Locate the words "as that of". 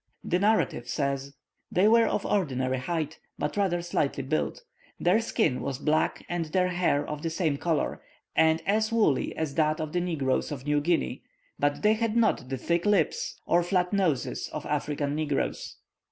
9.37-9.93